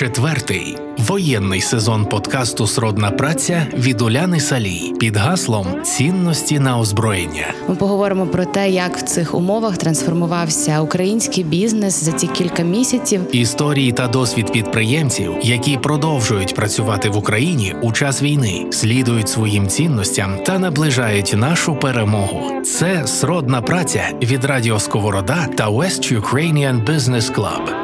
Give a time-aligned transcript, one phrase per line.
[0.00, 7.54] Четвертий воєнний сезон подкасту Сродна праця від Уляни Салій під гаслом цінності на озброєння.
[7.68, 13.36] Ми поговоримо про те, як в цих умовах трансформувався український бізнес за ці кілька місяців.
[13.36, 20.38] Історії та досвід підприємців, які продовжують працювати в Україні у час війни, слідують своїм цінностям
[20.44, 22.62] та наближають нашу перемогу.
[22.62, 27.79] Це сродна праця від Радіо Сковорода та West Ukrainian Business Club.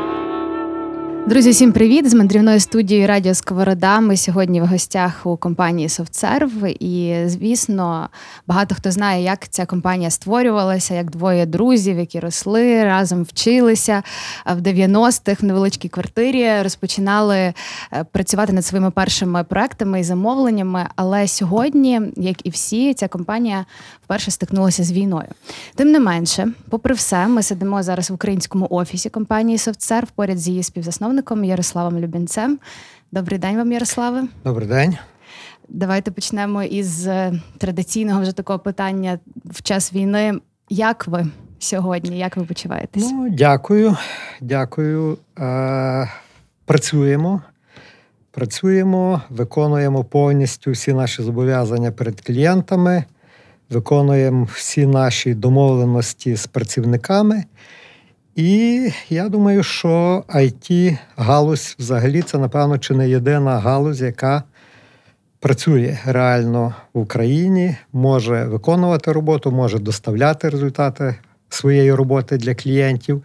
[1.27, 2.11] Друзі, всім привіт!
[2.11, 4.01] З мандрівної студії Радіо Сковорода.
[4.01, 6.77] Ми сьогодні в гостях у компанії SoftServe.
[6.81, 8.09] І, звісно,
[8.47, 14.03] багато хто знає, як ця компанія створювалася, як двоє друзів, які росли, разом вчилися
[14.57, 17.55] в 90-х в невеличкій квартирі, розпочинали е,
[18.13, 20.87] працювати над своїми першими проектами і замовленнями.
[20.97, 23.67] Але сьогодні, як і всі, ця компанія
[24.05, 25.29] вперше стикнулася з війною.
[25.75, 30.49] Тим не менше, попри все, ми сидимо зараз в українському офісі компанії SoftServe поряд з
[30.49, 32.59] її співзасновником засновником Ярославом Любінцем.
[33.13, 34.25] Добрий день вам, Ярославе.
[34.45, 34.97] Добрий день.
[35.69, 40.35] Давайте почнемо із е, традиційного вже такого питання в час війни.
[40.69, 41.27] Як ви
[41.59, 42.19] сьогодні?
[42.19, 43.11] Як ви почуваєтесь?
[43.13, 43.97] Ну, Дякую,
[44.41, 45.19] дякую.
[45.39, 46.11] Е,
[46.65, 47.43] Працюємо.
[48.31, 53.05] Працюємо, виконуємо повністю всі наші зобов'язання перед клієнтами,
[53.71, 57.45] виконуємо всі наші домовленості з працівниками.
[58.37, 64.43] І я думаю, що it галузь взагалі це, напевно, чи не єдина галузь, яка
[65.41, 71.15] працює реально в Україні, може виконувати роботу, може доставляти результати
[71.49, 73.23] своєї роботи для клієнтів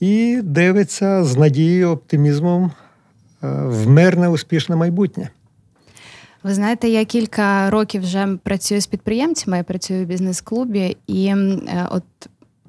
[0.00, 2.72] і дивиться з надією, оптимізмом е,
[3.52, 5.28] в мирне, успішне майбутнє.
[6.42, 11.88] Ви знаєте, я кілька років вже працюю з підприємцями, я працюю в бізнес-клубі, і е,
[11.90, 12.02] от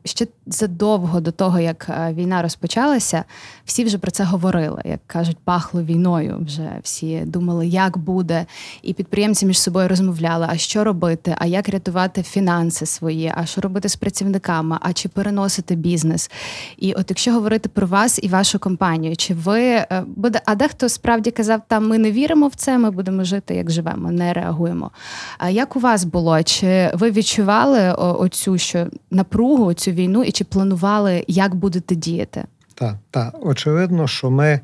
[0.03, 3.23] ще задовго до того, як е, війна розпочалася,
[3.65, 4.81] всі вже про це говорили.
[4.85, 6.37] Як кажуть, пахло війною.
[6.45, 8.45] Вже всі думали, як буде,
[8.81, 13.61] і підприємці між собою розмовляли, а що робити, а як рятувати фінанси свої, а що
[13.61, 16.31] робити з працівниками, а чи переносити бізнес.
[16.77, 20.89] І от якщо говорити про вас і вашу компанію, чи ви е, буде, а дехто
[20.89, 24.91] справді казав, там ми не віримо в це, ми будемо жити, як живемо, не реагуємо.
[25.37, 26.43] А як у вас було?
[26.43, 32.43] Чи ви відчували оцю що напругу, цю війну, і чи планували, як будете діяти?
[32.73, 33.35] Так, так.
[33.41, 34.59] Очевидно, що ми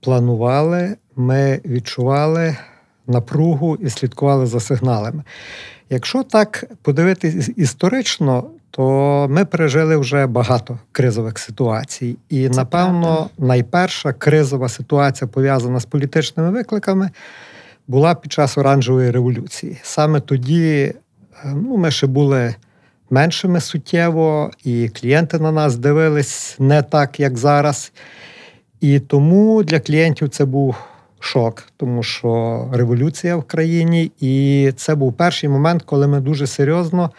[0.00, 2.56] планували, ми відчували
[3.06, 5.22] напругу і слідкували за сигналами.
[5.90, 12.16] Якщо так подивитись історично, то ми пережили вже багато кризових ситуацій.
[12.28, 13.46] І, Це напевно, правда.
[13.46, 17.10] найперша кризова ситуація, пов'язана з політичними викликами,
[17.88, 19.78] була під час оранжевої революції.
[19.82, 20.94] Саме тоді е,
[21.44, 22.54] ну, ми ще були
[23.10, 27.92] меншими суттєво, і клієнти на нас дивились не так, як зараз.
[28.80, 30.76] І тому для клієнтів це був
[31.20, 37.10] шок, тому що революція в країні, і це був перший момент, коли ми дуже серйозно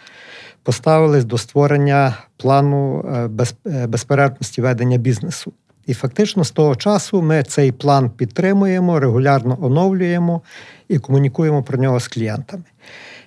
[0.62, 5.52] поставились до створення плану е, е, безперервності ведення бізнесу.
[5.86, 10.42] І фактично з того часу ми цей план підтримуємо, регулярно оновлюємо
[10.88, 12.64] і комунікуємо про нього з клієнтами.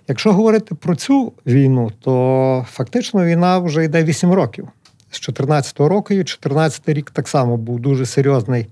[0.08, 4.68] Якщо говорити про цю війну, то фактично війна вже йде 8 років.
[5.12, 8.68] З 2014 року, і 2014 рік так само був дуже серйозний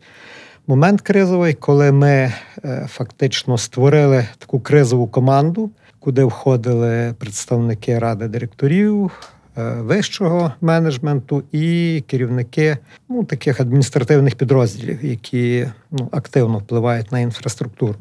[0.68, 2.34] момент кризовий, коли ми
[2.66, 9.12] е, фактично створили таку кризову команду, куди входили представники ради директорів.
[9.58, 12.78] Е, вищого менеджменту і керівники
[13.10, 17.96] ну, таких адміністративних підрозділів, які ну, активно впливають на інфраструктуру.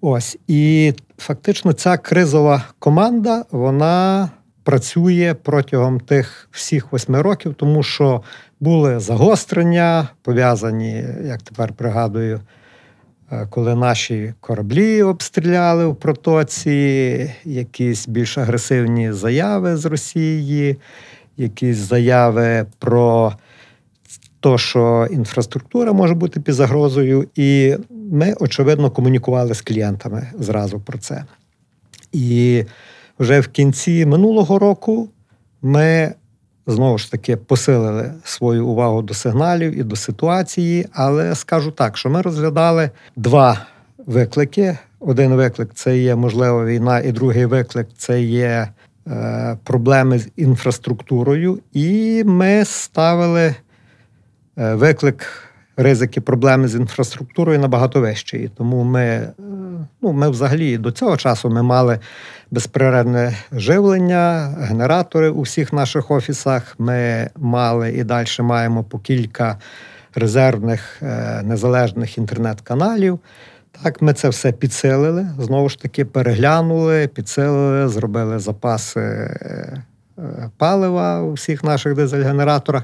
[0.00, 4.30] Ось і фактично ця кризова команда вона
[4.66, 8.22] працює протягом тих всіх восьми років, тому що
[8.60, 12.40] були загострення, пов'язані, як тепер пригадую,
[13.32, 20.76] е, коли наші кораблі обстріляли в протоці, якісь більш агресивні заяви з Росії,
[21.36, 23.32] якісь заяви про
[24.46, 30.98] то, що інфраструктура може бути під загрозою, і ми, очевидно, комунікували з клієнтами зразу про
[30.98, 31.24] це.
[32.12, 32.64] І
[33.18, 35.08] вже в кінці минулого року
[35.62, 36.14] ми
[36.66, 42.10] знову ж таки посилили свою увагу до сигналів і до ситуації, але скажу так, що
[42.10, 43.66] ми розглядали два
[44.06, 44.78] виклики.
[45.00, 48.68] Один виклик це є можлива війна, і другий виклик це є
[49.08, 51.58] е, проблеми з інфраструктурою.
[51.72, 53.54] І ми ставили
[54.56, 58.50] виклик, ризики, проблеми з інфраструктурою набагато вищий.
[58.56, 59.32] Тому ми, е,
[60.02, 61.98] ну, ми взагалі до цього часу ми мали
[62.50, 66.74] безперервне живлення, генератори у всіх наших офісах.
[66.78, 69.58] Ми мали і далі маємо по кілька
[70.14, 73.18] резервних е, незалежних інтернет-каналів.
[73.82, 75.26] Так, ми це все підсилили.
[75.38, 79.82] Знову ж таки, переглянули, підсилили, зробили запаси е,
[80.18, 82.82] е, палива у всіх наших дизель-генераторах.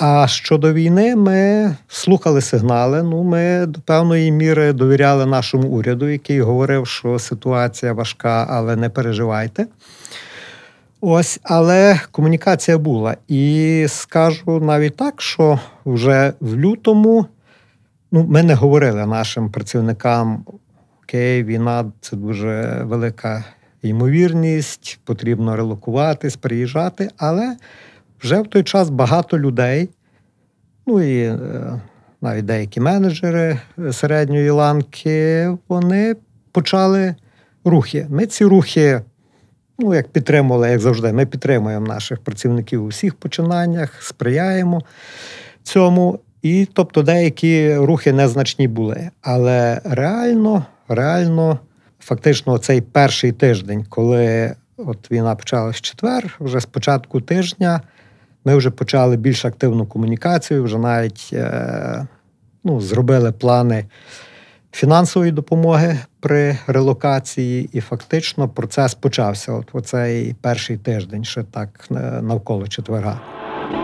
[0.00, 3.02] А щодо війни, ми слухали сигнали.
[3.02, 8.90] Ну, ми до певної міри довіряли нашому уряду, який говорив, що ситуація важка, але не
[8.90, 9.66] переживайте.
[11.00, 13.16] Ось, але комунікація була.
[13.28, 17.26] І скажу навіть так, що вже в лютому
[18.12, 20.44] ну, ми не говорили нашим працівникам:
[21.02, 23.44] окей, війна це дуже велика
[23.82, 27.10] ймовірність, потрібно релокуватись, приїжджати.
[27.16, 27.56] Але
[28.22, 29.88] вже в той час багато людей,
[30.86, 31.80] ну і е,
[32.20, 33.58] навіть деякі менеджери
[33.92, 36.16] середньої ланки, вони
[36.52, 37.14] почали
[37.64, 38.06] рухи.
[38.10, 39.00] Ми ці рухи
[39.78, 44.82] ну, як підтримували, як завжди, ми підтримуємо наших працівників у всіх починаннях, сприяємо
[45.62, 46.18] цьому.
[46.42, 49.10] І тобто деякі рухи незначні були.
[49.22, 51.58] Але реально, реально,
[52.00, 57.80] фактично, цей перший тиждень, коли от війна почалась в четвер, вже з початку тижня
[58.48, 62.06] ми вже почали більш активну комунікацію, вже навіть е,
[62.64, 63.84] ну, зробили плани
[64.72, 69.52] фінансової допомоги при релокації, і фактично процес почався.
[69.52, 73.20] От оцей перший тиждень, ще так е, навколо четверга.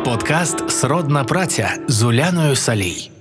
[0.05, 3.14] Подкаст Сродна праця з Уляною Салій.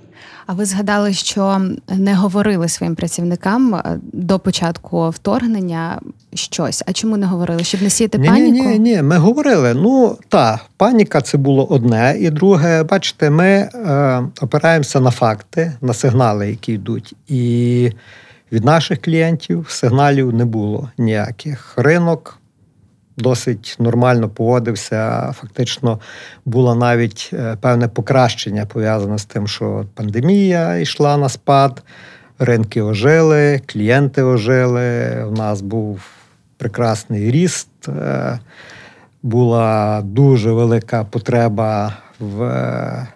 [0.47, 5.99] А ви згадали, що не говорили своїм працівникам е, до початку вторгнення
[6.33, 6.83] щось.
[6.87, 7.63] А чому не говорили?
[7.63, 8.69] Щоб не сіяти ні, паніку?
[8.69, 9.73] Ні, ні, ні, ми говорили.
[9.73, 12.15] Ну та паніка це було одне.
[12.19, 13.69] І друге, бачите, ми е,
[14.41, 17.15] опираємося на факти, на сигнали, які йдуть.
[17.27, 17.91] І
[18.51, 21.73] від наших клієнтів сигналів не було ніяких.
[21.77, 22.39] Ринок
[23.17, 25.31] досить нормально поводився.
[25.39, 25.99] Фактично
[26.45, 31.83] було навіть е, певне покращення пов'язане з тим, що пандемія йшла на спад,
[32.39, 35.23] ринки ожили, клієнти ожили.
[35.25, 36.01] У нас був
[36.57, 37.69] прекрасний ріст.
[37.87, 38.39] е,
[39.25, 43.07] Була дуже велика потреба в е,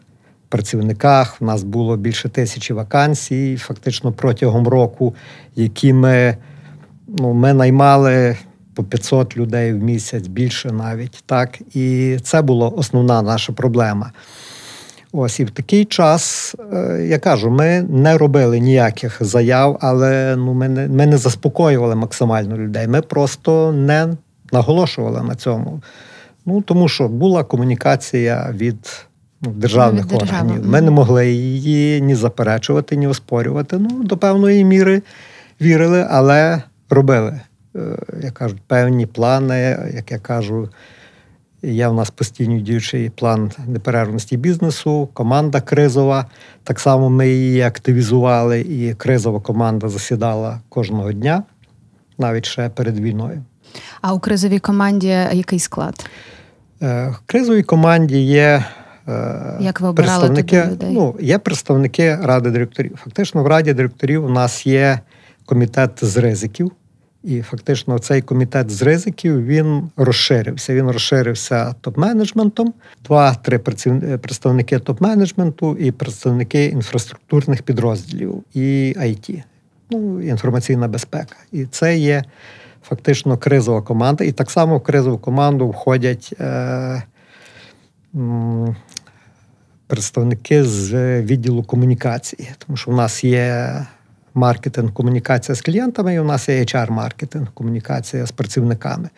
[0.50, 1.38] працівниках.
[1.40, 5.16] У нас було більше тисячі вакансій, фактично протягом року,
[5.56, 6.38] які ми,
[7.08, 8.38] ну, ми наймали
[8.78, 11.24] по 500 людей в місяць, більше навіть.
[11.26, 11.60] так.
[11.74, 14.12] І це була основна наша проблема.
[15.12, 20.54] Ось і в такий час, е, я кажу, ми не робили ніяких заяв, але ну,
[20.54, 22.88] ми, не, ми не заспокоювали максимально людей.
[22.88, 24.08] Ми просто не
[24.52, 25.82] наголошували на цьому.
[26.46, 29.08] Ну, тому що була комунікація від
[29.42, 30.68] ну, державних Від органів.
[30.68, 33.78] Ми не могли її ні заперечувати, ні оспорювати.
[33.78, 35.02] Ну, до певної міри
[35.62, 37.40] вірили, але робили.
[37.78, 40.70] Е, Як кажуть, певні плани, як я кажу,
[41.62, 46.26] Є в нас постійно діючий план неперервності бізнесу, команда кризова.
[46.64, 51.44] Так само ми її активізували, і кризова команда засідала кожного дня,
[52.18, 53.44] навіть ще перед війною.
[54.02, 56.10] А у кризовій команді який склад?
[56.82, 58.66] Е, В кризовій команді є
[59.08, 60.92] е, Як ви представники, людей?
[60.92, 63.00] ну, є представники ради директорів.
[63.04, 65.00] Фактично, в раді директорів у нас є
[65.46, 66.72] комітет з ризиків.
[67.24, 70.74] І фактично цей комітет з ризиків він розширився.
[70.74, 72.74] Він розширився топ-менеджментом,
[73.04, 73.60] два-три
[74.18, 79.44] представники топ-менеджменту і представники інфраструктурних підрозділів і IT,
[79.90, 81.36] ну, інформаційна безпека.
[81.52, 82.24] І це є
[82.83, 84.24] фактично кризова команда.
[84.24, 87.04] І так само в кризову команду входять е,
[88.16, 88.76] м,
[89.88, 93.76] представники з відділу комунікації, тому що в нас є
[94.38, 99.10] маркетинг, комунікація з клієнтами, і у нас є HR-маркетинг, комунікація з працівниками.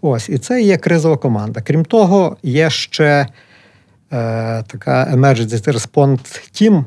[0.00, 1.60] Ось, і це є кризова команда.
[1.60, 3.26] Крім того, є ще е,
[4.62, 6.18] така Emergency Response
[6.52, 6.84] Team,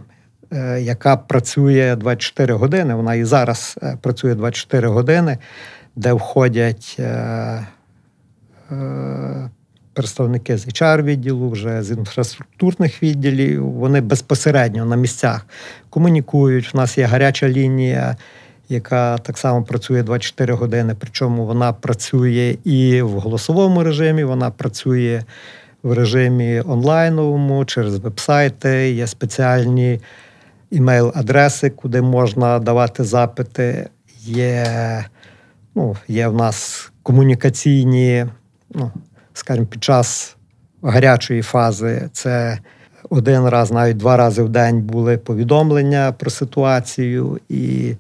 [0.54, 2.96] е, яка працює 24 години.
[2.96, 5.38] Вона і зараз е, працює 24 години,
[5.96, 6.96] де входять.
[7.00, 7.04] Е,
[8.72, 9.50] е,
[9.98, 15.46] Представники з HR-відділу, вже з інфраструктурних відділів, вони безпосередньо на місцях
[15.90, 16.72] комунікують.
[16.74, 18.16] У нас є гаряча лінія,
[18.70, 20.96] яка так само працює 24 години.
[21.00, 25.24] Причому вона працює і в голосовому режимі, вона працює
[25.84, 30.00] в режимі онлайновому через вебсайти, є спеціальні
[30.72, 33.90] імейл-адреси, куди можна давати запити.
[34.22, 34.66] Є,
[35.76, 38.26] ну, є в нас комунікаційні,
[38.70, 38.92] ну,
[39.38, 40.36] скажімо, під час
[40.82, 42.60] гарячої фази це
[43.10, 47.96] один раз, навіть два рази в день були повідомлення про ситуацію, і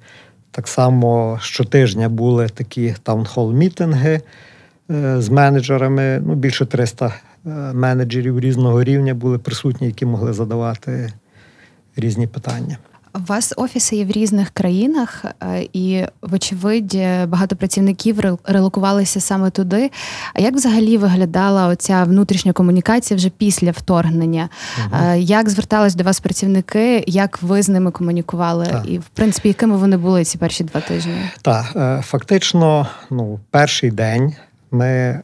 [0.51, 4.22] так само щотижня були такі таунхол-мітинги
[4.91, 6.22] е, з менеджерами.
[6.25, 11.13] Ну, більше 300 е, менеджерів різного рівня були присутні, які могли задавати
[11.96, 12.77] різні питання.
[13.17, 16.97] У вас офіси є в різних країнах, е, і, вочевидь,
[17.27, 19.91] багато працівників релокувалися саме туди.
[20.33, 24.50] А як взагалі виглядала оця внутрішня комунікація вже після вторгнення?
[24.93, 27.03] Е, Як звертались до вас працівники?
[27.07, 28.65] Як ви з ними комунікували?
[28.65, 28.86] Так.
[28.88, 31.15] І, в принципі, якими вони були ці перші два тижні?
[31.41, 34.36] Так, е, фактично, ну, перший день
[34.71, 35.21] ми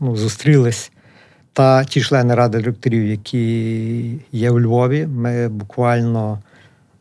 [0.00, 0.92] ну, зустрілись
[1.52, 5.06] та ті члени ради директорів, які є у Львові.
[5.06, 6.38] Ми буквально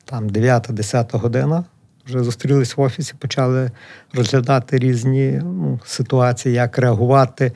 [0.09, 1.63] там 9-10 година
[2.05, 3.71] вже зустрілись в офісі, почали
[4.13, 7.51] розглядати різні ну, ситуації, як реагувати.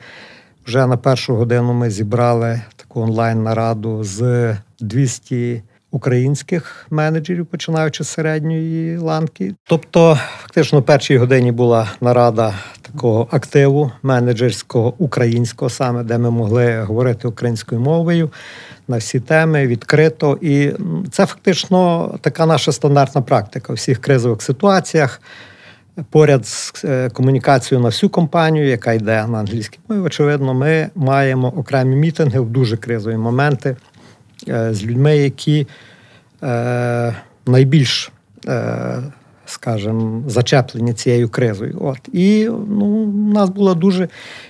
[0.66, 8.96] Вже на першу годину ми зібрали таку онлайн-нараду з 200 українських менеджерів, починаючи з середньої
[8.96, 9.54] ланки.
[9.64, 16.82] Тобто, фактично, в першій годині була нарада такого активу менеджерського українського, саме де ми могли
[16.82, 18.30] говорити українською мовою
[18.88, 20.38] на всі теми відкрито.
[20.40, 20.72] І
[21.10, 25.20] це фактично така наша стандартна практика у всіх кризових ситуаціях.
[26.10, 31.48] Поряд з е, комунікацією на всю компанію, яка йде на англійській мові, очевидно, ми маємо
[31.48, 33.76] окремі мітинги в дуже кризові моменти
[34.48, 35.66] е, з людьми, які
[36.42, 37.14] е,
[37.46, 38.12] найбільш,
[39.52, 41.78] скажімо, зачеплені цією кризою.
[41.80, 41.98] От.
[42.12, 44.08] І ну, у нас була дуже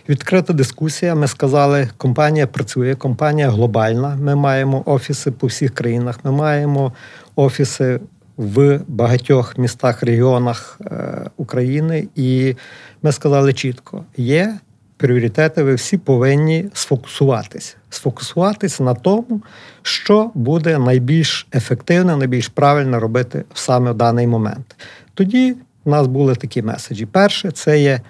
[0.08, 1.14] відкрита дискусія.
[1.14, 4.16] Ми сказали, компанія працює, компанія глобальна.
[4.16, 6.92] Ми маємо офіси по всіх країнах, ми маємо
[7.36, 8.00] офіси
[8.36, 12.56] в багатьох містах, регіонах е, України, і
[13.02, 14.58] ми сказали чітко: є
[15.02, 17.74] пріоритети, ви всі повинні сфокусуватися.
[17.90, 19.42] Сфокусуватися на тому,
[19.82, 24.76] що буде найбільш ефективно, найбільш правильно робити саме в даний момент.
[25.14, 27.06] Тоді в нас були такі меседжі.
[27.06, 28.00] Перше, це є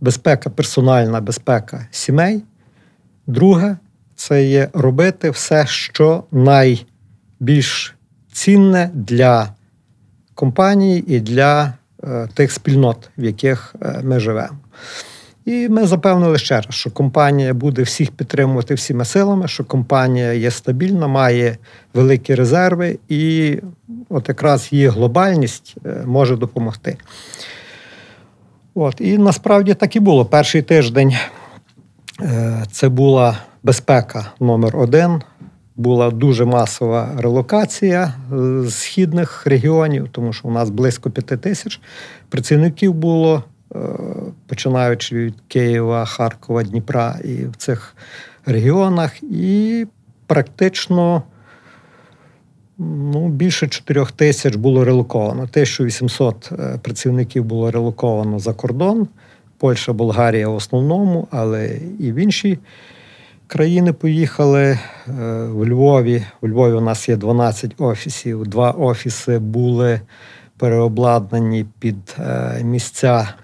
[0.00, 2.42] безпека, персональна безпека сімей.
[3.26, 3.76] Друге,
[4.16, 7.94] це є робити все, що найбільш
[8.32, 9.48] цінне для
[10.34, 11.72] компанії і для
[12.04, 14.58] е, тих спільнот, в яких е, ми живемо.
[15.44, 20.50] І ми запевнили ще раз, що компанія буде всіх підтримувати всіма силами, що компанія є
[20.50, 21.56] стабільна, має
[21.94, 23.58] великі резерви, і
[24.08, 26.96] от якраз її глобальність е, може допомогти.
[28.74, 30.24] От, і насправді так і було.
[30.24, 31.14] Перший тиждень
[32.20, 35.22] е, це була безпека номер один.
[35.76, 41.80] Була дуже масова релокація е, з східних регіонів, тому що у нас близько п'яти тисяч
[42.28, 43.44] працівників було,
[44.46, 47.96] починаючи від Києва, Харкова, Дніпра і в цих
[48.46, 49.22] регіонах.
[49.22, 49.86] І
[50.26, 51.22] практично
[52.78, 55.42] ну, більше 4 тисяч було релоковано.
[55.42, 59.08] 1800 е, працівників було релоковано за кордон.
[59.58, 62.58] Польща, Болгарія в основному, але і в інші
[63.46, 64.62] країни поїхали.
[64.62, 64.78] Е,
[65.46, 66.22] В Львові.
[66.40, 68.46] У Львові у нас є 12 офісів.
[68.46, 70.00] Два офіси були
[70.58, 73.34] переобладнані під е, місця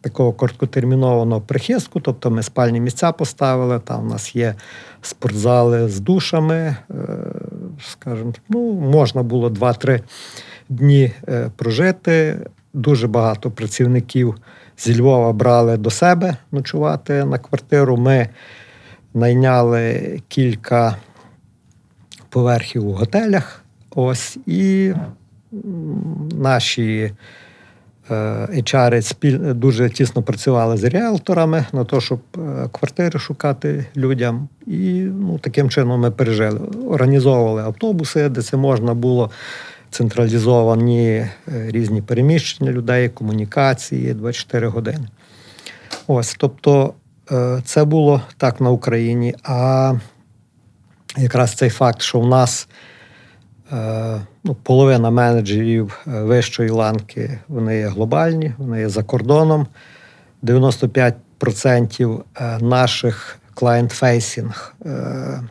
[0.00, 2.00] такого короткотермінованого прихистку.
[2.00, 3.78] Тобто ми спальні місця поставили.
[3.78, 4.54] Там у нас є
[5.02, 6.54] спортзали з душами.
[6.54, 6.76] е,
[7.88, 10.02] Скажімо, ну, можна було 2-3
[10.68, 12.40] дні е, прожити.
[12.74, 14.34] Дуже багато працівників
[14.78, 17.96] зі Львова брали до себе ночувати на квартиру.
[17.96, 18.28] Ми
[19.14, 20.96] найняли кілька
[22.28, 23.62] поверхів у готелях.
[23.94, 24.92] Ось і
[26.32, 27.12] наші
[28.10, 34.48] HR спіль, дуже тісно працювали з ріелторами на те, щоб е, квартири шукати людям.
[34.66, 36.60] І ну, таким чином ми пережили.
[36.88, 39.30] Організовували автобуси, де це можна було
[39.90, 45.08] централізовані е, різні переміщення людей, комунікації 24 години.
[46.06, 46.94] Ось, тобто,
[47.32, 49.34] е, це було так на Україні.
[49.42, 49.92] А
[51.16, 52.95] якраз цей факт, що в нас е,
[54.44, 59.66] ну, половина менеджерів е, вищої ланки вони є глобальні, вони є за кордоном.
[60.42, 63.38] 95% е, наших
[64.86, 65.42] е,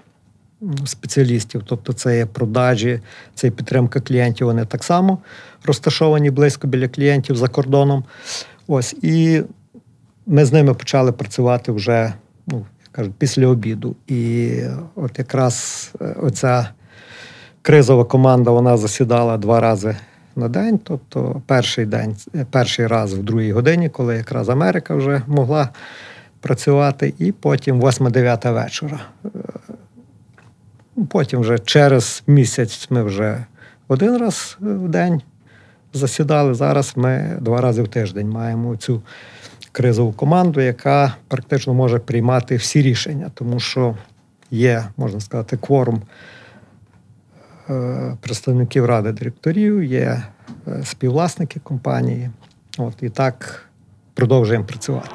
[0.85, 2.99] спеціалістів, тобто це є продажі,
[3.35, 5.17] це є підтримка клієнтів, вони так само
[5.63, 8.03] розташовані близько біля клієнтів за кордоном.
[8.67, 9.43] Ось і
[10.25, 12.13] ми з ними почали працювати вже,
[12.47, 13.95] ну, кажуть, після обіду.
[14.07, 14.51] І
[14.95, 16.69] от якраз е, оця
[17.65, 19.95] кризова команда вона засідала два рази
[20.35, 20.79] на день.
[20.83, 25.69] Тобто, перший день, е, перший раз в другій годині, коли якраз Америка вже могла
[26.41, 28.99] працювати, і потім 8-9 вечора.
[29.25, 29.29] Е,
[31.09, 33.45] Потім вже через місяць ми вже
[33.87, 35.21] один раз в день
[35.93, 36.53] засідали.
[36.53, 39.01] Зараз ми два рази в тиждень маємо цю
[39.71, 43.95] кризову команду, яка практично може приймати всі рішення, тому що
[44.51, 46.34] є, можна сказати, кворум е,
[48.21, 50.23] представників ради директорів, є
[50.67, 52.29] е, співвласники компанії.
[52.77, 53.65] От і так
[54.13, 55.09] продовжуємо працювати.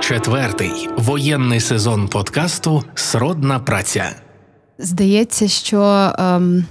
[0.00, 4.10] Четвертий воєнний сезон подкасту Сродна праця.
[4.78, 6.64] Здається, що ем,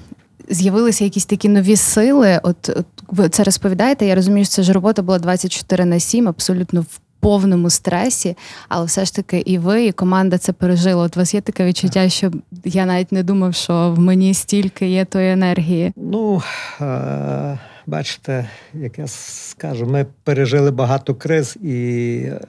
[0.50, 2.39] з'явилися якісь такі нові сили.
[2.43, 4.05] От, от ви це розповідаєте.
[4.05, 8.38] Я розумію, що це ж робота була 24 на 7, абсолютно в повному стресі,
[8.69, 11.03] але все ж таки і ви, і команда це пережили.
[11.03, 12.31] От у вас є таке відчуття, що
[12.63, 15.93] я навіть не думав, що в мені стільки є тої енергії.
[15.95, 16.41] Ну,
[16.81, 22.39] е, бачите, як я скажу, ми пережили багато криз, і е,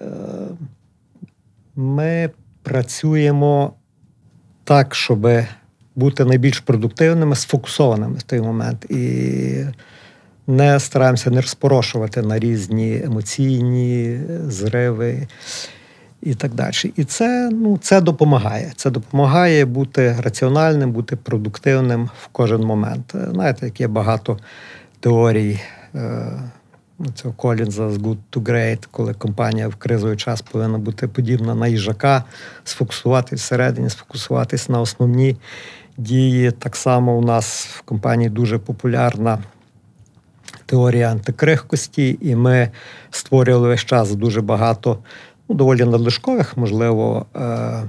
[1.77, 2.31] ми
[2.63, 3.73] працюємо
[4.65, 5.29] так, щоб
[5.97, 8.85] бути найбільш продуктивними, сфокусованими в той момент.
[8.91, 9.65] І
[10.49, 15.29] не стараємося не розпорошувати на різні емоційні зриви
[16.23, 16.93] і так далі.
[16.97, 18.73] І це, ну, це допомагає.
[18.77, 23.15] Це допомагає бути раціональним, бути продуктивним в кожен момент.
[23.33, 24.39] Знаєте, як є багато
[25.01, 25.61] теорій.
[25.95, 26.33] е,
[27.15, 31.69] Цього Колінза з Good to Great, коли компанія в кризовий час повинна бути подібна на
[31.69, 32.25] їжака,
[32.65, 35.37] сфокусуватись всередині, сфокусуватись на основні
[35.97, 36.51] дії.
[36.51, 39.39] Так само у нас в компанії дуже популярна
[40.69, 42.71] теорія антикрихкості, і ми
[43.11, 44.99] створювали весь час дуже багато
[45.49, 47.83] ну, доволі надлишкових, можливо, е,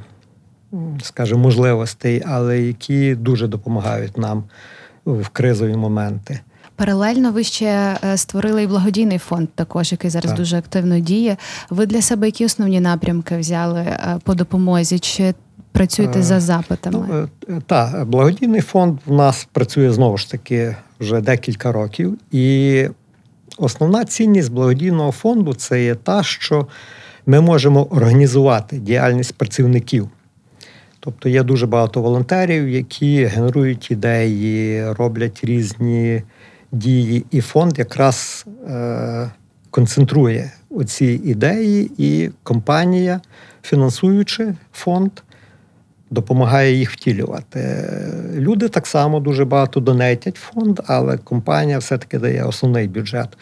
[1.01, 4.43] скажімо, можливостей, але які дуже допомагають нам
[5.05, 6.39] в кризові моменти.
[6.75, 10.37] Паралельно ви ще е, створили і благодійний фонд, також який зараз Так.
[10.37, 11.37] дуже активно діє.
[11.69, 14.99] Ви для себе які основні напрямки взяли е, по допомозі?
[14.99, 15.33] Чи
[15.71, 17.05] працюєте Е, за запитами?
[17.09, 22.17] Ну, е, так, благодійний фонд в нас працює знову ж таки вже декілька років.
[22.31, 22.87] І
[23.57, 26.67] основна цінність благодійного фонду це є та, що
[27.25, 30.09] ми можемо організувати діяльність працівників.
[30.99, 36.23] Тобто є дуже багато волонтерів, які генерують ідеї, роблять різні
[36.71, 39.31] дії, і фонд якраз е,
[39.69, 43.21] концентрує оці ідеї, і компанія,
[43.63, 45.11] фінансуючи фонд,
[46.11, 47.89] допомагає їх втілювати.
[48.35, 53.37] Люди так само дуже багато донетять фонд, але компанія все-таки дає основний бюджет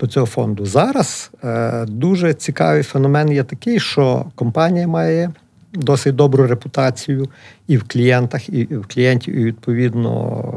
[0.00, 0.66] до цього фонду.
[0.66, 5.30] Зараз е, дуже цікавий феномен є такий, що компанія має
[5.72, 7.28] досить добру репутацію
[7.66, 10.10] і в клієнтах, і в клієнтів, і відповідно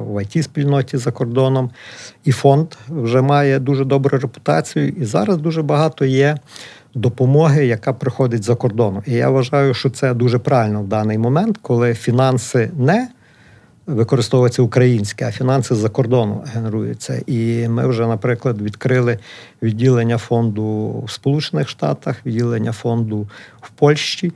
[0.07, 1.69] в it спільноті за кордоном.
[2.23, 4.87] І фонд вже має дуже добру репутацію.
[4.87, 6.37] І зараз дуже багато є
[6.93, 9.03] допомоги, яка приходить за кордону.
[9.05, 13.07] І я вважаю, що це дуже правильно в даний момент, коли фінанси не
[13.85, 17.21] використовуються українське, а фінанси з-за кордону генеруються.
[17.27, 19.19] І ми вже, наприклад, відкрили
[19.61, 23.27] відділення фонду в Сполучених Штатах, відділення фонду
[23.61, 24.31] в Польщі.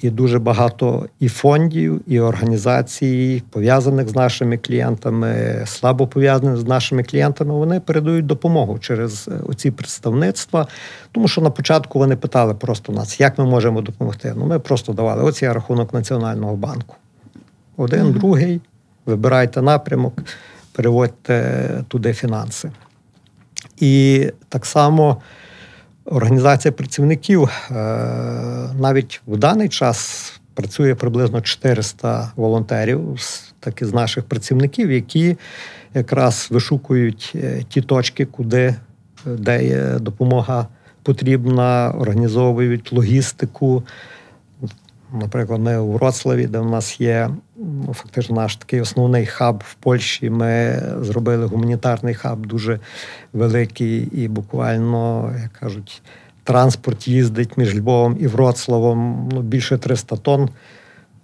[0.00, 7.02] І дуже багато і фондів, і організацій, пов'язаних з нашими клієнтами, слабо пов'язаних з нашими
[7.02, 10.66] клієнтами, вони передають допомогу через е, оці представництва.
[11.12, 14.34] Тому що на початку вони питали просто нас, як ми можемо допомогти.
[14.36, 16.96] Ну, ми просто давали оці рахунок Національного банку.
[17.76, 18.12] Один, Мгм.
[18.12, 18.60] другий,
[19.06, 20.14] вибирайте напрямок,
[20.72, 22.70] переводьте туди фінанси.
[23.80, 25.16] І так само
[26.10, 27.74] організація працівників е,
[28.80, 35.36] навіть в даний час працює приблизно 400 волонтерів з таки з наших працівників, які
[35.94, 38.76] якраз вишукують е, ті точки, куди е,
[39.24, 40.66] де є допомога
[41.02, 43.82] потрібна, організовують логістику.
[45.12, 47.30] Наприклад, ми у Вроцлаві, де в нас є
[47.92, 50.30] фактично наш такий основний хаб в Польщі.
[50.30, 52.80] Ми зробили гуманітарний хаб дуже
[53.32, 56.02] великий, і буквально, як кажуть,
[56.44, 59.28] транспорт їздить між Львовом і Вроцлавом.
[59.32, 60.48] Ну, більше 300 тонн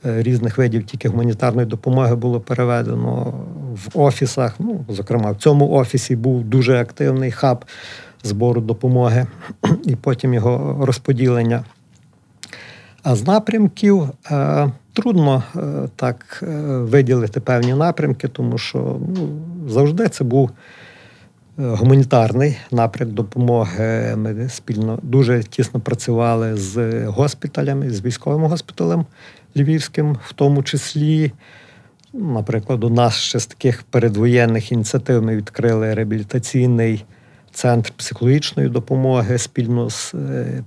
[0.07, 3.35] е, різних видів тільки гуманітарної допомоги було переведено
[3.75, 4.55] в офісах.
[4.59, 7.65] Ну, зокрема, в цьому офісі був дуже активний хаб
[8.23, 9.27] збору допомоги
[9.85, 11.65] і потім його розподілення.
[13.05, 15.61] А з напрямків е, трудно е,
[15.97, 16.47] так е,
[16.79, 19.29] виділити певні напрямки, тому що ну,
[19.69, 20.51] завжди це був
[21.57, 24.17] гуманітарний напрямок допомоги.
[24.17, 29.07] Ми спільно дуже тісно працювали з госпіталями, з військовим госпіталем
[29.57, 31.33] Львівським, в тому числі.
[32.13, 37.05] Наприклад, у нас ще з таких передвоєнних ініціатив ми відкрили реабілітаційний
[37.53, 40.15] центр психологічної допомоги спільно з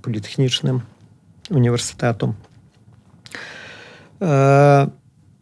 [0.02, 0.82] політехнічним
[1.50, 2.34] університетом.
[4.22, 4.88] Е,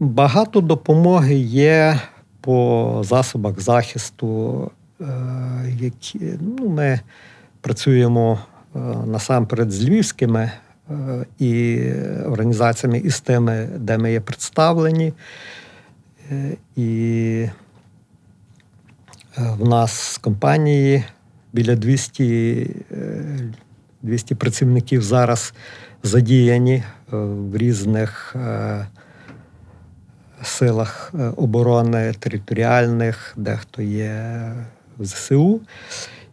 [0.00, 2.00] Багато допомоги є
[2.40, 5.04] по засобах захисту, е,
[5.78, 7.00] які ну, ми
[7.60, 8.38] працюємо
[8.76, 10.52] е, насамперед з львівськими
[11.38, 11.82] і
[12.26, 15.12] організаціями, і з тими, де ми є представлені.
[16.76, 17.48] І
[19.36, 21.04] В нас з компанії
[21.52, 23.24] біля 200, е,
[24.02, 25.54] 200 працівників зараз
[26.02, 26.82] задіяні е,
[27.50, 28.86] в різних е,
[30.42, 34.52] силах е, оборони територіальних, дехто є
[34.98, 35.60] в ЗСУ.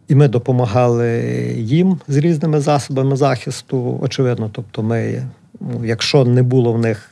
[0.08, 1.20] І ми допомагали
[1.56, 3.98] їм з різними засобами захисту.
[4.02, 5.22] Очевидно, тобто, ми,
[5.60, 7.10] ну, якщо не було в них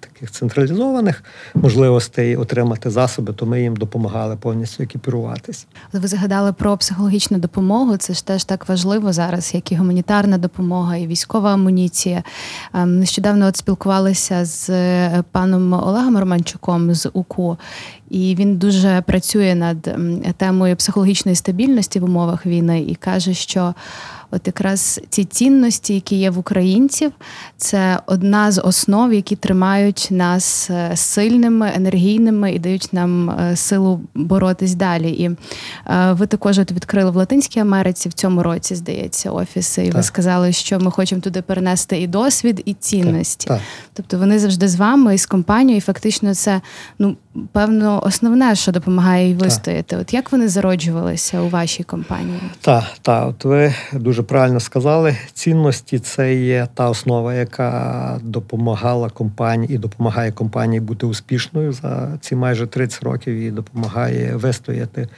[0.00, 5.66] таких централізованих можливостей отримати засоби, то ми їм допомагали повністю екіпіруватись.
[5.92, 7.96] Ви згадали про психологічну допомогу.
[7.96, 12.22] Це ж теж так важливо зараз, як і гуманітарна допомога, і військова амуніція.
[12.74, 17.56] Ем, Нещодавно от спілкувалися з е, паном Олегом Романчуком з УКУ,
[18.10, 19.96] і він дуже працює над
[20.36, 23.74] темою психологічної стабільності в умовах війни і каже, що.
[24.34, 27.12] От якраз ці цінності, які є в українців,
[27.56, 34.00] це одна з основ, які тримають нас е, сильними, енергійними і дають нам е, силу
[34.14, 35.10] боротись далі.
[35.10, 35.30] І
[35.86, 39.86] е, ви також от відкрили в Латинській Америці в цьому році, здається, офіси.
[39.86, 43.48] І ви сказали, що ми хочемо туди перенести і досвід, і цінності.
[43.48, 43.60] Так.
[43.92, 46.60] Тобто вони завжди з вами і з компанією, і фактично це
[46.98, 47.16] ну
[47.52, 49.96] певно основне, що допомагає їй вистояти.
[49.96, 52.40] От як вони зароджувалися у вашій компанії?
[52.60, 55.16] Так, так, от ви дуже правильно сказали.
[55.32, 62.36] Цінності це є та основа, яка допомагала компанії і допомагає компанії бути успішною за ці
[62.36, 65.08] майже 30 років і допомагає вистояти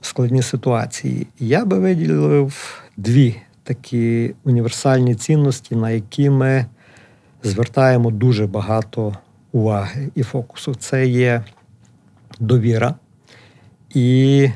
[0.00, 1.26] в складні ситуації.
[1.38, 6.66] Я би виділив дві такі універсальні цінності, на які ми
[7.42, 9.16] звертаємо дуже багато
[9.52, 10.74] уваги і фокусу.
[10.74, 11.44] Це є
[12.40, 12.94] довіра
[13.94, 14.50] і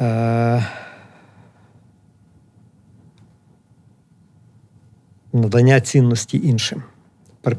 [0.00, 0.66] е,
[5.32, 6.82] надання цінності іншим.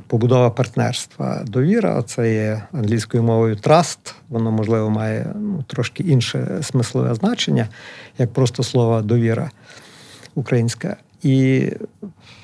[0.07, 1.43] Побудова партнерства.
[1.47, 4.13] Довіра це є англійською мовою trust.
[4.29, 7.67] Воно, можливо, має ну, трошки інше смислове значення,
[8.17, 9.51] як просто слово довіра
[10.35, 10.97] українська.
[11.23, 11.69] І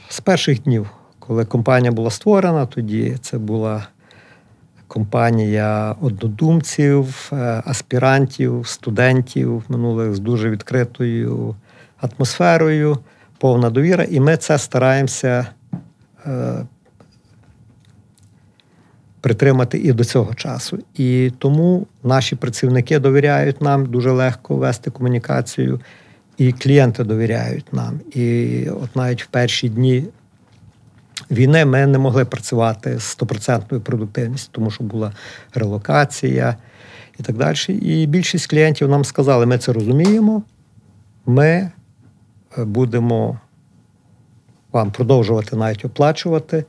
[0.09, 0.89] з перших днів,
[1.29, 3.87] коли компанія була створена, тоді це була
[4.87, 11.55] компанія однодумців, е, аспірантів, студентів минулих з дуже відкритою
[11.97, 12.97] атмосферою,
[13.37, 14.03] повна довіра.
[14.03, 15.47] І ми це стараємося
[16.25, 16.65] е,
[19.21, 20.79] притримати і до цього часу.
[20.95, 25.79] І тому наші працівники довіряють нам дуже легко вести комунікацію,
[26.37, 27.99] і клієнти довіряють нам.
[28.13, 30.07] І от навіть в перші дні
[31.31, 35.13] війни ми не могли працювати з стопроцентною продуктивністю, тому що була
[35.53, 36.55] релокація
[37.19, 37.55] і так далі.
[37.67, 40.43] І більшість клієнтів нам сказали, ми це розуміємо,
[41.25, 41.71] ми е,
[42.65, 43.39] будемо
[44.71, 46.65] вам продовжувати навіть оплачувати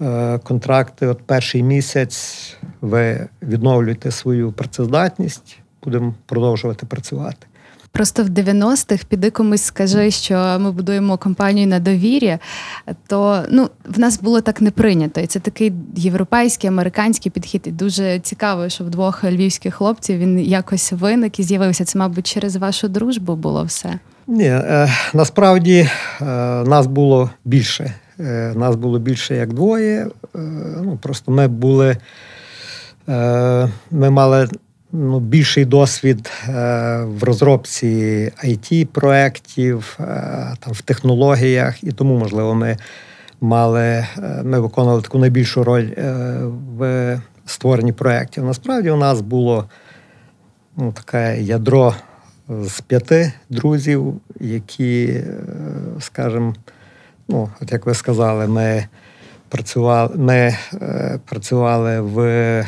[0.00, 1.06] е, контракти.
[1.06, 7.47] От перший місяць ви відновлюєте свою працездатність, будемо продовжувати працювати.
[7.92, 12.38] Просто в 90-х піди комусь скажи, що ми будуємо компанію на довірі,
[13.06, 15.20] то ну в нас було так не прийнято.
[15.20, 17.62] І це такий європейський, американський підхід.
[17.64, 21.84] І дуже цікаво, що в двох львівських хлопців він якось виник і з'явився.
[21.84, 23.98] Це, мабуть, через вашу дружбу було все.
[24.26, 25.88] Ні, е, насправді
[26.20, 26.24] е,
[26.64, 27.94] нас було більше.
[28.20, 30.06] Е, нас було більше як двоє.
[30.82, 31.96] Ну, просто ми були,
[33.90, 34.48] ми мали
[34.92, 36.52] ну, більший досвід е,
[37.04, 40.04] в розробці IT-проєктів, е,
[40.60, 42.76] там, в технологіях, і тому, можливо, ми
[43.40, 44.06] мали, е,
[44.44, 45.88] ми виконували таку найбільшу роль
[46.78, 48.44] в створенні проєктів.
[48.44, 49.64] Насправді у нас було
[50.76, 51.94] ну, таке ядро
[52.48, 55.20] з п'яти друзів, які,
[56.00, 56.54] скажімо,
[57.28, 58.86] ну, от як ви сказали, ми
[59.48, 60.56] працювали, ми
[61.24, 62.64] працювали в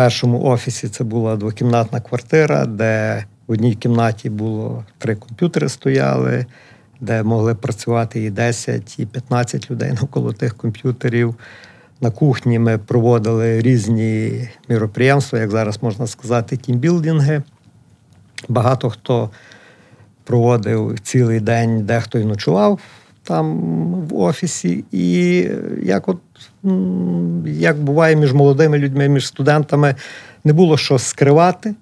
[0.00, 0.88] першому офісі.
[0.88, 6.46] Це була двокімнатна квартира, де в одній кімнаті було три комп'ютери стояли,
[7.00, 11.34] де могли працювати і 10, і 15 людей навколо тих комп'ютерів.
[12.00, 17.42] На кухні ми проводили різні міроприємства, як зараз можна сказати, тімбілдинги.
[18.48, 19.30] Багато хто
[20.24, 22.80] проводив цілий день, дехто й ночував
[23.30, 23.60] там
[24.10, 24.84] в офісі.
[24.92, 25.36] І
[25.82, 26.18] як от
[27.46, 29.94] як буває між молодими людьми, між студентами,
[30.44, 31.74] не було що скривати.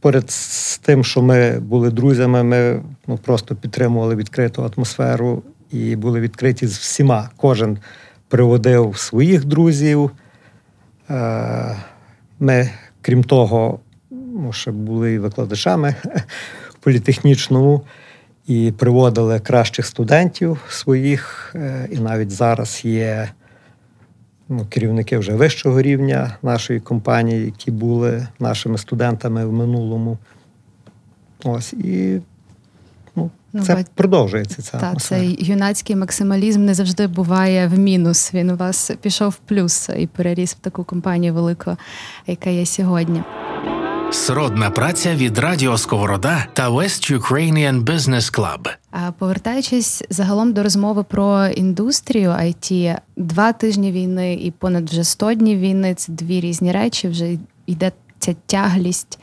[0.00, 6.20] Поряд з тим, що ми були друзями, ми ну, просто підтримували відкриту атмосферу і були
[6.20, 7.30] відкриті з всіма.
[7.36, 7.78] Кожен
[8.28, 10.10] приводив своїх друзів.
[11.10, 11.76] Е,
[12.40, 12.70] Ми,
[13.02, 13.78] крім того,
[14.10, 15.94] ну, ще були і викладачами
[16.70, 17.82] в політехнічному
[18.46, 21.52] і приводили кращих студентів своїх.
[21.54, 23.28] Е, І навіть зараз є
[24.48, 30.18] ну, керівники вже вищого рівня нашої компанії, які були нашими студентами в минулому.
[31.44, 32.20] Ось і
[33.16, 38.34] ну, Ну, це бать- продовжується ця Та цей юнацький максималізм не завжди буває в мінус.
[38.34, 41.76] Він у вас пішов в плюс і переріс в таку компанію велику,
[42.26, 43.22] яка є сьогодні.
[44.14, 48.68] Сродна праця від Радіо Сковорода та West Ukrainian Business Club.
[49.18, 55.58] Повертаючись загалом до розмови про індустрію IT, два тижні війни і понад вже 100 днів
[55.58, 57.08] війни це дві різні речі.
[57.08, 59.18] Вже йде ця тяглість,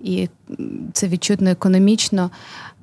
[0.00, 0.28] і
[0.92, 2.30] це відчутно економічно.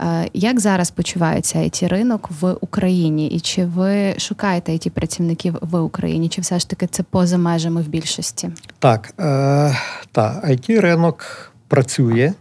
[0.01, 3.27] Е, Як зараз почувається it ринок в Україні?
[3.27, 6.29] І чи ви шукаєте it працівників в Україні?
[6.29, 8.49] Чи все ж таки це поза межами в більшості?
[8.79, 9.77] Так, е,
[10.11, 12.33] та, it ринок працює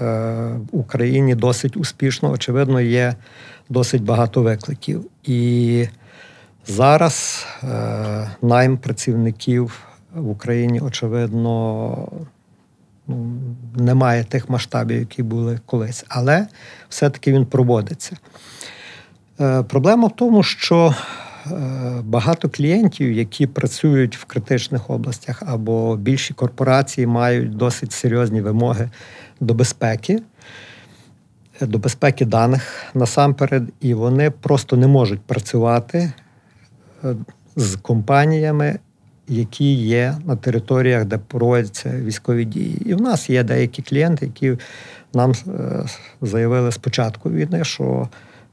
[0.00, 0.04] е,
[0.72, 2.30] в Україні досить успішно.
[2.30, 3.14] Очевидно, є
[3.68, 5.04] досить багато викликів.
[5.24, 5.86] І
[6.66, 12.08] зараз е, найм працівників в Україні, очевидно,
[13.76, 16.46] немає тих масштабів, які були колись, але
[16.88, 18.16] все-таки він проводиться.
[19.40, 20.94] Е, Проблема в тому, що
[21.46, 21.50] е,
[22.04, 28.90] багато клієнтів, які працюють в критичних областях, або більші корпорації мають досить серйозні вимоги
[29.40, 30.22] до безпеки,
[31.60, 36.12] до безпеки даних насамперед, і вони просто не можуть працювати
[37.04, 37.14] е,
[37.56, 38.78] з компаніями,
[39.30, 42.82] які є на територіях, де проводяться військові дії.
[42.86, 44.56] І в нас є деякі клієнти, які
[45.14, 45.84] нам е,
[46.22, 48.08] заявили спочатку війни, що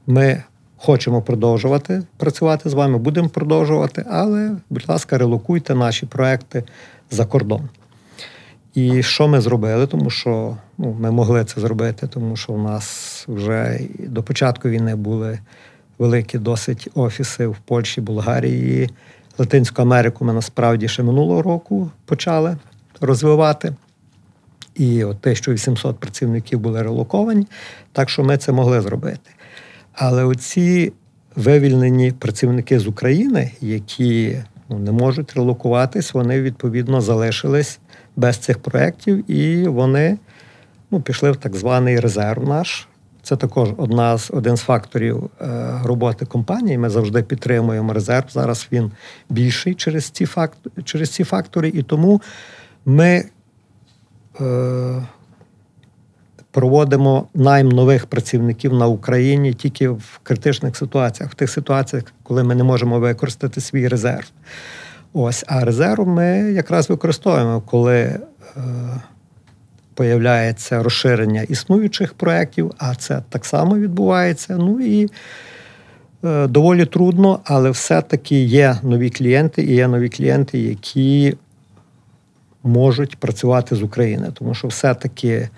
[0.06, 0.42] ми
[0.76, 6.64] хочемо продовжувати працювати з вами, будемо продовжувати, але, будь ласка, релокуйте наші проекти
[7.10, 7.68] за кордон.
[8.74, 9.86] І що ми зробили?
[9.86, 14.96] Тому що ну, ми могли це зробити, тому що у нас вже до початку війни
[14.96, 15.38] були
[15.98, 18.90] великі досить офіси в Польщі, Болгарії,
[19.38, 22.56] Латинську Америку ми насправді ще минулого року почали
[23.00, 23.74] розвивати.
[24.74, 27.46] І от 1800 працівників були релоковані,
[27.92, 29.30] так що ми це могли зробити.
[29.92, 30.92] Але оці
[31.36, 37.78] вивільнені працівники з України, які ну, не можуть релокуватись, вони відповідно залишились
[38.16, 40.18] без цих проєктів, і вони
[40.90, 42.88] ну, пішли в так званий резерв наш.
[43.28, 45.46] Це також одна з один з факторів е,
[45.84, 46.78] роботи компанії.
[46.78, 48.26] Ми завжди підтримуємо резерв.
[48.30, 48.90] Зараз він
[49.30, 52.22] більший через ці факт, через ці фактори, і тому
[52.86, 53.24] ми
[54.40, 55.02] е,
[56.50, 62.54] проводимо найм нових працівників на Україні тільки в критичних ситуаціях, в тих ситуаціях, коли ми
[62.54, 64.30] не можемо використати свій резерв.
[65.12, 68.20] Ось, а резерв ми якраз використовуємо, коли е,
[69.98, 74.56] появляється розширення існуючих проєктів, а це так само відбувається.
[74.56, 75.08] Ну і
[76.24, 81.36] е, доволі трудно, але все-таки є нові клієнти, і є нові клієнти, які
[82.62, 85.48] можуть працювати з України, тому що все-таки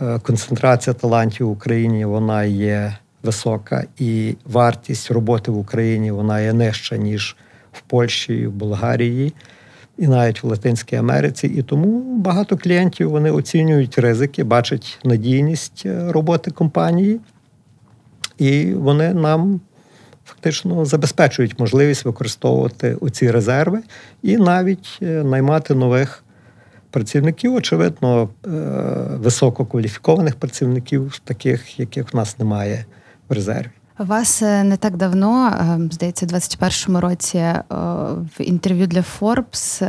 [0.00, 6.52] е, концентрація талантів в Україні вона є висока, і вартість роботи в Україні вона є
[6.52, 7.36] нижча, ніж
[7.72, 9.32] в Польщі, в Болгарії
[9.98, 11.46] і навіть в Латинській Америці.
[11.46, 17.20] І тому багато клієнтів вони оцінюють ризики, бачать надійність е, роботи компанії,
[18.38, 19.60] і вони нам
[20.24, 23.80] фактично забезпечують можливість використовувати оці резерви
[24.22, 26.24] і навіть е, наймати нових
[26.90, 28.48] працівників, очевидно, е,
[29.16, 32.84] висококваліфікованих працівників, таких, яких в нас немає
[33.28, 33.70] в резерві.
[33.98, 37.64] Вас е, не так давно, е, здається, у 21-му році е,
[38.38, 39.84] в інтерв'ю для Forbes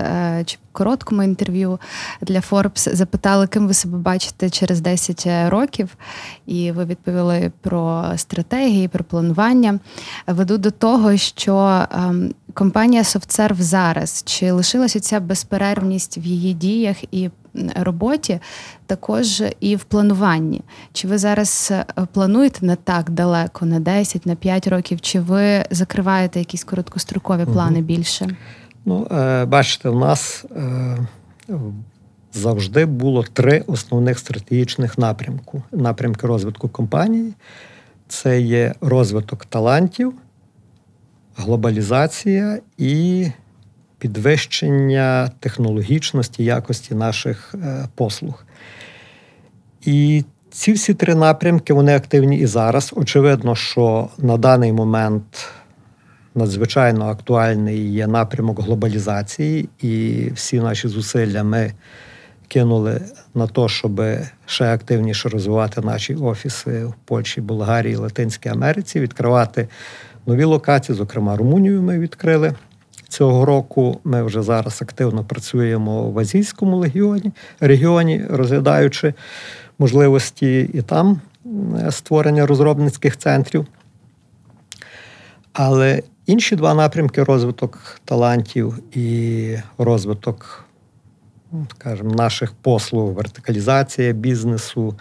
[0.45, 1.79] чи короткому інтерв'ю
[2.21, 5.97] для Forbes запитали, ким ви себе бачите через 10 років,
[6.45, 9.79] і ви відповіли про стратегії, про планування.
[10.27, 16.97] Веду до того, що ем, компанія SoftServe зараз чи лишилася ця безперервність в її діях
[17.11, 17.29] і
[17.75, 18.39] роботі,
[18.85, 20.61] також і в плануванні.
[20.93, 25.65] Чи ви зараз е, плануєте не так далеко, на 10, на 5 років, чи ви
[25.71, 28.37] закриваєте якісь короткострокові плани більше?
[28.85, 30.97] Ну, е, бачите, у нас е,
[32.33, 35.63] завжди було три основних стратегічних напрямку.
[35.71, 37.33] Напрямки розвитку компанії.
[38.07, 40.13] Це є розвиток талантів,
[41.35, 43.27] глобалізація і
[43.99, 48.45] підвищення технологічності, якості наших е, послуг.
[49.81, 52.93] І ці всі три напрямки вони активні і зараз.
[52.95, 55.47] Очевидно, що на даний момент
[56.35, 61.73] надзвичайно актуальний є напрямок глобалізації, і всі наші зусилля ми
[62.47, 63.01] кинули
[63.33, 64.01] на те, щоб
[64.45, 69.67] ще активніше розвивати наші офіси в Польщі, Болгарії, Латинській Америці, відкривати
[70.25, 72.53] нові локації, зокрема Румунію ми відкрили
[73.15, 79.13] цього року ми вже зараз активно працюємо в азійському легіоні, регіоні, розглядаючи
[79.79, 83.65] можливості і там е, створення розробницьких центрів.
[85.53, 90.65] Але інші два напрямки розвиток талантів і розвиток,
[91.51, 94.95] ну, скажімо, наших послуг, вертикалізація бізнесу,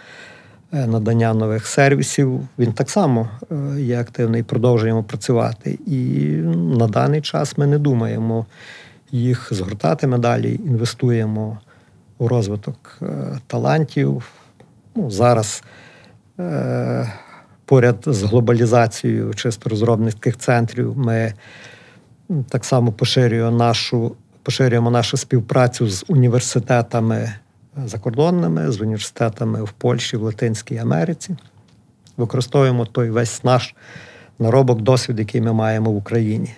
[0.75, 5.79] надання нових сервісів, він так само е, є активний, продовжуємо працювати.
[5.85, 5.99] І
[6.55, 8.45] на даний час ми не думаємо
[9.11, 10.07] їх згортати.
[10.07, 11.57] Ми далі інвестуємо
[12.17, 13.05] у розвиток е,
[13.47, 14.31] талантів.
[14.95, 15.63] Ну, зараз
[16.39, 17.13] е,
[17.65, 21.33] поряд з глобалізацією чисто розробницьких центрів ми
[22.49, 27.33] так само поширюємо нашу, поширюємо нашу співпрацю з університетами
[27.85, 31.35] закордонними, з університетами в Польщі, в Латинській Америці.
[32.17, 33.75] Використовуємо той весь наш
[34.39, 36.55] наробок, досвід, який ми маємо в Україні.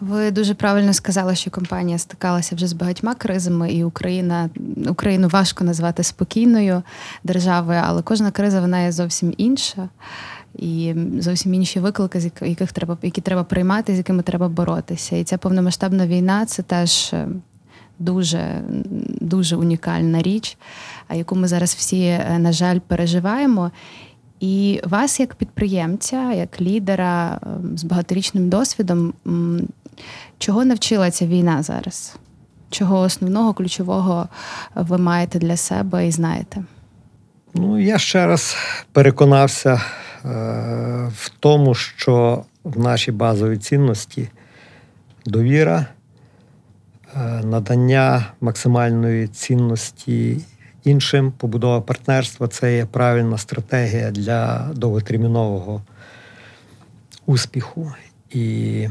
[0.00, 4.50] Ви дуже правильно сказали, що компанія стикалася вже з багатьма кризами, і Україна
[4.88, 6.82] Україну важко назвати спокійною
[7.24, 9.88] державою, але кожна криза вона є зовсім інша.
[10.54, 15.16] І зовсім інші виклики, з яких треба, які треба приймати, з якими треба боротися.
[15.16, 17.28] І ця повномасштабна війна це теж е,
[17.98, 18.62] дуже,
[19.20, 20.56] дуже унікальна річ,
[21.14, 23.70] яку ми зараз всі, е, на жаль, переживаємо.
[24.40, 29.12] І вас, як підприємця, як лідера е, з багаторічним досвідом,
[30.38, 32.16] чого навчила ця війна зараз?
[32.70, 34.28] Чого основного, ключового
[34.74, 36.64] ви маєте для себе і знаєте?
[37.54, 38.56] Ну, я ще раз
[38.92, 39.80] переконався е,
[41.14, 44.28] в тому, що в нашій базовій цінності
[45.26, 45.86] довіра, е,
[47.44, 50.40] надання максимальної цінності
[50.84, 55.82] іншим, побудова партнерства це є правильна стратегія для довготермінового
[57.26, 57.92] успіху.
[58.30, 58.88] І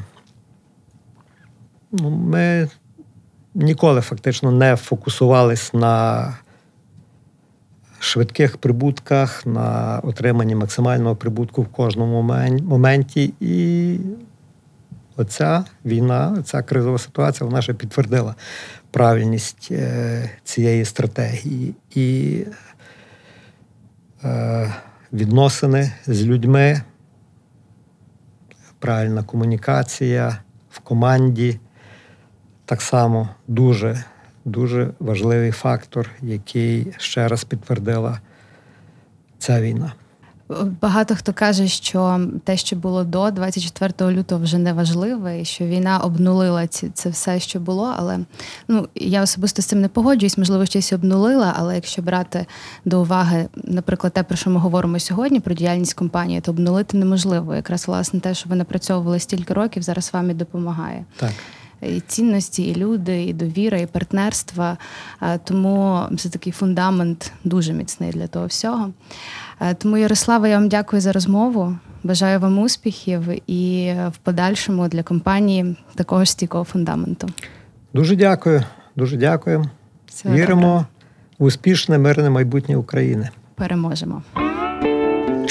[1.91, 2.69] ну, ми
[3.56, 6.34] ніколи фактично не фокусувались на
[7.99, 12.21] швидких прибутках, на отриманні максимального прибутку в кожному
[12.62, 13.34] моменті.
[13.39, 13.99] І
[15.17, 18.36] оця війна, ця кризова ситуація, вона ще підтвердила
[18.91, 21.75] правильність е, цієї стратегії.
[21.95, 22.43] І
[24.23, 24.73] е,
[25.13, 26.82] відносини з людьми,
[28.80, 30.38] правильна комунікація
[30.71, 31.60] в команді
[32.65, 34.03] так само дуже,
[34.45, 38.19] дуже важливий фактор, який ще раз підтвердила
[39.39, 39.93] ця війна.
[40.81, 45.65] Багато хто каже, що те, що було до 24 лютого, вже не важливе, і що
[45.65, 47.93] війна обнулила ці, це все, що було.
[47.97, 48.19] Але
[48.67, 51.53] ну я особисто з цим не погоджуюсь, можливо, щось обнулила.
[51.57, 52.45] Але якщо брати
[52.86, 57.55] до уваги, наприклад, те, про що ми говоримо сьогодні, про діяльність компанії, то обнулити неможливо.
[57.55, 61.05] Якраз власне те, що ви напрацьовували стільки років, зараз вам і допомагає.
[61.17, 61.31] Так.
[61.81, 64.77] І цінності, і люди, і довіра, і партнерства.
[65.43, 68.91] Тому це такий фундамент дуже міцний для того всього.
[69.62, 71.76] Е, Тому, Ярослава, я вам дякую за розмову.
[72.04, 77.30] Бажаю вам успіхів і в подальшому для компанії такого ж стійкого фундаменту.
[77.93, 78.63] Дуже дякую.
[78.96, 79.65] Дуже дякую.
[80.08, 80.86] Всього Віримо добре.
[81.39, 83.30] в успішне мирне майбутнє України.
[83.56, 84.22] Переможемо.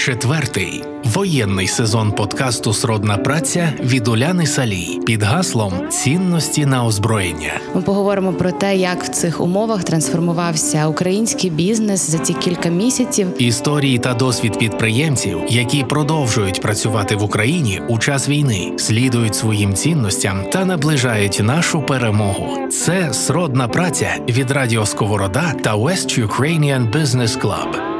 [0.07, 7.53] Четвертий воєнний сезон подкасту Сродна праця від Уляни Салій під гаслом Цінності на озброєння.
[7.75, 13.43] Ми поговоримо про те, як в цих умовах трансформувався український бізнес за ці кілька місяців.
[13.43, 20.45] Історії та досвід підприємців, які продовжують працювати в Україні у час війни, слідують своїм цінностям
[20.53, 22.69] та наближають нашу перемогу.
[22.69, 27.96] Це сродна праця від Радіо Сковорода та West Ukrainian Business Club.